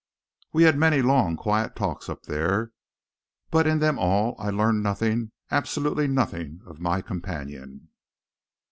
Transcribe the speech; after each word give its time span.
We 0.51 0.63
had 0.63 0.79
many 0.79 1.03
long, 1.03 1.37
quiet 1.37 1.75
talks 1.75 2.09
up 2.09 2.23
there; 2.23 2.71
but 3.51 3.67
in 3.67 3.77
them 3.77 3.99
all 3.99 4.35
I 4.39 4.49
learned 4.49 4.81
nothing, 4.81 5.29
absolutely 5.51 6.07
nothing, 6.07 6.61
of 6.65 6.79
my 6.79 7.03
companion. 7.03 7.89